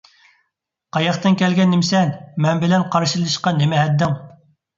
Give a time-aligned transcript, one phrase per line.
[0.97, 2.09] قاياقتىن كەلگەن نېمىسەن،
[2.47, 4.19] مەن بىلەن قارشىلىشىشقا نېمە ھەددىڭ؟